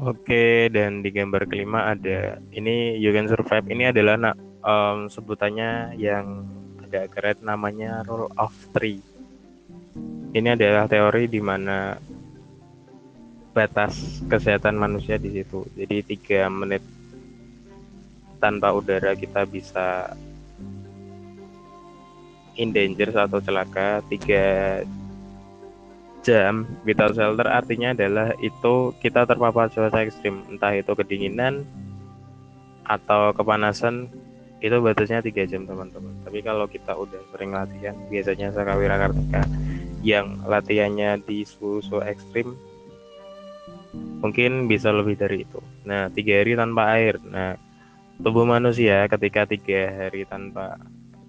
Oke, 0.00 0.72
dan 0.72 1.04
di 1.04 1.12
gambar 1.12 1.44
kelima 1.44 1.92
ada 1.92 2.40
ini 2.56 2.96
You 2.96 3.12
Can 3.12 3.28
Survive. 3.28 3.68
Ini 3.68 3.92
adalah 3.92 4.16
nak 4.16 4.36
um, 4.64 5.12
sebutannya 5.12 5.92
yang 6.00 6.48
agak 6.80 7.12
keren 7.12 7.44
namanya 7.44 8.00
Rule 8.08 8.32
of 8.40 8.48
Three. 8.72 9.04
Ini 10.32 10.56
adalah 10.56 10.88
teori 10.88 11.28
di 11.28 11.44
mana 11.44 12.00
batas 13.52 14.24
kesehatan 14.24 14.80
manusia 14.80 15.20
di 15.20 15.36
situ. 15.36 15.68
Jadi 15.76 16.16
tiga 16.16 16.48
menit 16.48 16.80
tanpa 18.40 18.72
udara 18.72 19.12
kita 19.12 19.44
bisa 19.44 20.16
in 22.56 22.72
danger 22.72 23.12
atau 23.12 23.44
celaka. 23.44 24.00
Tiga 24.08 24.80
jam 26.20 26.68
without 26.84 27.16
shelter 27.16 27.48
artinya 27.48 27.96
adalah 27.96 28.36
itu 28.40 28.92
kita 29.00 29.24
terpapar 29.24 29.72
cuaca 29.72 30.00
ekstrim. 30.04 30.44
Entah 30.52 30.76
itu 30.76 30.92
kedinginan 30.92 31.64
atau 32.84 33.32
kepanasan 33.32 34.10
itu 34.60 34.76
batasnya 34.76 35.24
tiga 35.24 35.48
jam 35.48 35.64
teman-teman. 35.64 36.12
Tapi 36.20 36.44
kalau 36.44 36.68
kita 36.68 36.92
udah 36.92 37.20
sering 37.32 37.56
latihan 37.56 37.96
biasanya 38.12 38.52
Sakawira 38.52 39.00
Kartika 39.00 39.42
yang 40.04 40.40
latihannya 40.44 41.20
di 41.24 41.44
suhu-suhu 41.44 42.04
ekstrim 42.04 42.56
mungkin 44.20 44.68
bisa 44.68 44.92
lebih 44.92 45.16
dari 45.16 45.48
itu. 45.48 45.60
Nah 45.88 46.12
tiga 46.12 46.44
hari 46.44 46.52
tanpa 46.56 46.82
air. 46.96 47.16
Nah 47.24 47.56
tubuh 48.20 48.44
manusia 48.44 49.08
ketika 49.08 49.48
tiga 49.48 49.88
hari 49.88 50.28
tanpa 50.28 50.76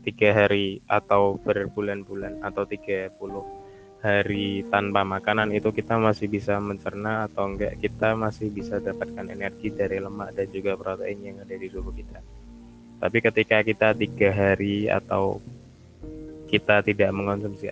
tiga 0.03 0.35
hari 0.35 0.83
atau 0.89 1.39
berbulan-bulan 1.39 2.43
atau 2.43 2.67
tiga 2.67 3.07
puluh 3.15 3.45
hari 4.01 4.65
tanpa 4.73 5.05
makanan 5.05 5.53
itu 5.53 5.69
kita 5.69 5.95
masih 6.01 6.25
bisa 6.25 6.57
mencerna 6.57 7.29
atau 7.29 7.45
enggak 7.45 7.77
kita 7.77 8.17
masih 8.17 8.49
bisa 8.49 8.81
dapatkan 8.81 9.29
energi 9.29 9.69
dari 9.69 10.01
lemak 10.01 10.33
dan 10.33 10.49
juga 10.49 10.73
protein 10.73 11.21
yang 11.21 11.37
ada 11.37 11.53
di 11.53 11.69
tubuh 11.69 11.93
kita. 11.93 12.17
Tapi 12.97 13.17
ketika 13.21 13.61
kita 13.61 13.93
tiga 13.93 14.29
hari 14.33 14.89
atau 14.89 15.37
kita 16.49 16.81
tidak 16.81 17.09
mengonsumsi 17.13 17.69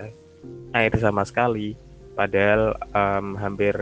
air 0.72 0.94
sama 1.02 1.26
sekali 1.26 1.74
padahal 2.14 2.78
um, 2.94 3.36
hampir 3.36 3.76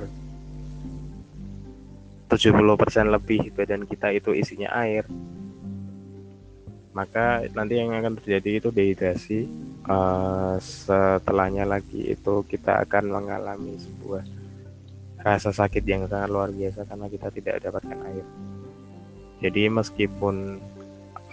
70% 2.28 3.08
lebih 3.08 3.56
badan 3.56 3.88
kita 3.88 4.11
itu 4.11 4.36
isinya 4.36 4.72
air 4.76 5.08
maka 6.98 7.45
nanti 7.53 7.78
yang 7.78 7.94
akan 7.94 8.17
terjadi 8.17 8.50
itu 8.58 8.70
dehidrasi. 8.73 9.45
Uh, 9.86 10.58
setelahnya 10.58 11.64
lagi 11.70 12.09
itu 12.09 12.42
kita 12.50 12.81
akan 12.84 13.14
mengalami 13.14 13.78
sebuah 13.78 14.26
rasa 15.22 15.54
sakit 15.54 15.86
yang 15.86 16.09
sangat 16.09 16.34
luar 16.34 16.50
biasa 16.50 16.89
karena 16.89 17.06
kita 17.06 17.28
tidak 17.30 17.56
dapatkan 17.62 18.00
air. 18.09 18.26
Jadi 19.45 19.70
meskipun 19.70 20.58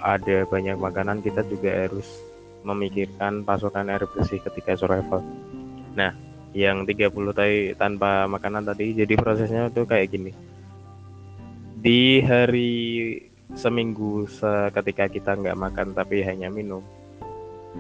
ada 0.04 0.44
banyak 0.44 0.76
makanan 0.76 1.24
kita 1.24 1.40
juga 1.48 1.88
harus 1.88 2.04
memikirkan 2.60 3.40
pasokan 3.48 3.88
air 3.88 4.04
bersih 4.04 4.44
ketika 4.44 4.76
survival. 4.76 5.24
Nah 5.96 6.12
yang 6.52 6.84
30 6.84 7.10
tadi 7.32 7.72
tanpa 7.74 8.28
makanan 8.28 8.68
tadi 8.68 8.92
jadi 8.92 9.16
prosesnya 9.16 9.72
itu 9.72 9.88
kayak 9.88 10.12
gini. 10.12 10.32
Di 11.80 12.20
hari 12.20 12.72
seminggu 13.54 14.26
ketika 14.74 15.06
kita 15.06 15.38
nggak 15.38 15.58
makan 15.58 15.94
tapi 15.94 16.22
hanya 16.26 16.50
minum 16.50 16.82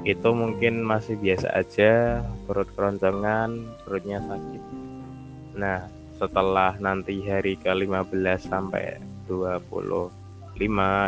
itu 0.02 0.30
mungkin 0.34 0.82
masih 0.82 1.14
biasa 1.14 1.54
aja 1.54 2.18
perut 2.50 2.66
keroncongan 2.74 3.62
perutnya 3.86 4.18
sakit. 4.26 4.62
Nah 5.54 5.86
setelah 6.18 6.74
nanti 6.82 7.22
hari 7.26 7.54
ke 7.54 7.70
15 7.70 8.10
sampai 8.42 8.98
25 9.30 10.10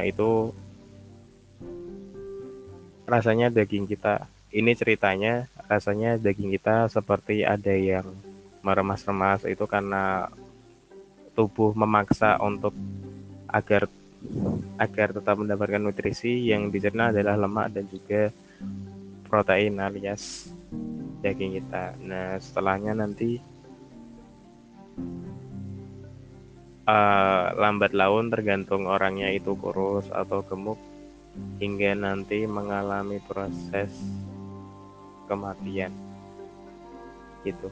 itu 0.06 0.30
rasanya 3.06 3.50
daging 3.50 3.86
kita 3.90 4.26
ini 4.54 4.74
ceritanya 4.74 5.50
rasanya 5.66 6.18
daging 6.18 6.54
kita 6.54 6.86
seperti 6.90 7.42
ada 7.42 7.74
yang 7.74 8.06
meremas-remas 8.62 9.46
itu 9.46 9.62
karena 9.66 10.26
tubuh 11.38 11.70
memaksa 11.74 12.38
untuk 12.42 12.74
agar 13.46 13.86
agar 14.76 15.12
tetap 15.16 15.36
mendapatkan 15.40 15.80
nutrisi 15.80 16.50
yang 16.52 16.68
dicerna 16.68 17.10
adalah 17.14 17.36
lemak 17.36 17.72
dan 17.72 17.84
juga 17.88 18.28
protein 19.26 19.80
alias 19.82 20.52
daging 21.20 21.58
kita. 21.60 21.96
Nah, 22.04 22.38
setelahnya 22.38 22.92
nanti 22.94 23.40
uh, 26.86 27.46
lambat 27.58 27.92
laun 27.92 28.30
tergantung 28.30 28.86
orangnya 28.86 29.32
itu 29.34 29.58
kurus 29.58 30.06
atau 30.12 30.40
gemuk 30.46 30.78
hingga 31.60 31.92
nanti 31.92 32.46
mengalami 32.48 33.20
proses 33.24 33.92
kematian. 35.26 35.92
Gitu. 37.42 37.68